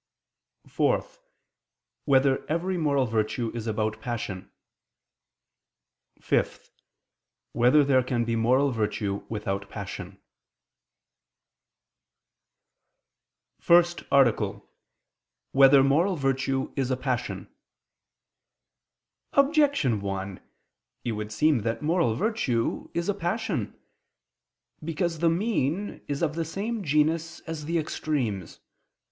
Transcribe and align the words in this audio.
(4) 0.67 1.05
Whether 2.05 2.43
every 2.49 2.75
moral 2.75 3.05
virtue 3.05 3.51
is 3.53 3.67
about 3.67 3.97
a 3.97 3.97
passion? 3.99 4.49
(5) 6.19 6.71
Whether 7.51 7.83
there 7.83 8.01
can 8.01 8.25
be 8.25 8.35
moral 8.35 8.71
virtue 8.71 9.23
without 9.29 9.69
passion?________________________ 9.69 10.13
FIRST 13.63 14.03
ARTICLE 14.11 14.47
[I 14.53 14.55
II, 14.55 14.57
Q. 14.57 14.63
59, 14.63 14.63
Art. 14.63 14.63
1] 15.51 15.59
Whether 15.61 15.83
Moral 15.83 16.15
Virtue 16.15 16.73
Is 16.75 16.89
a 16.89 16.97
Passion? 16.97 17.53
Objection 19.33 20.01
1: 20.01 20.39
It 21.03 21.11
would 21.11 21.31
seem 21.31 21.59
that 21.59 21.83
moral 21.83 22.15
virtue 22.15 22.89
is 22.95 23.07
a 23.07 23.13
passion. 23.13 23.79
Because 24.83 25.19
the 25.19 25.29
mean 25.29 26.03
is 26.07 26.23
of 26.23 26.33
the 26.33 26.43
same 26.45 26.83
genus 26.83 27.41
as 27.41 27.65
the 27.65 27.77
extremes. 27.77 28.59